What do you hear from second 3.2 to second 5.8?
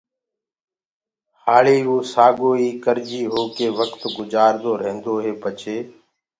هوڪي وڪت گجآردو ريهندو هي پڇي